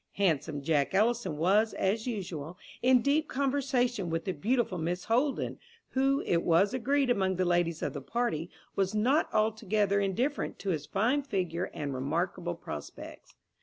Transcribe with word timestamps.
Handsome 0.13 0.63
Jack 0.63 0.95
Ellison 0.95 1.37
was, 1.37 1.75
as 1.75 2.07
usual, 2.07 2.57
in 2.81 3.03
deep 3.03 3.27
conversation 3.27 4.09
with 4.09 4.25
the 4.25 4.31
beautiful 4.31 4.79
Miss 4.79 5.03
Holden, 5.03 5.59
who, 5.89 6.21
it 6.21 6.41
was 6.41 6.73
agreed 6.73 7.11
among 7.11 7.35
the 7.35 7.45
ladies 7.45 7.83
of 7.83 7.93
the 7.93 8.01
party, 8.01 8.49
was 8.75 8.95
not 8.95 9.31
altogether 9.31 9.99
indifferent 9.99 10.57
to 10.57 10.71
his 10.71 10.87
fine 10.87 11.21
figure 11.21 11.65
and 11.71 11.93
remarkable 11.93 12.55
prospects. 12.55 13.35